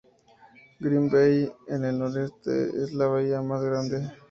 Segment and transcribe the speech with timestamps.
[0.79, 4.09] Green Bay en el noroeste es la bahía más grande.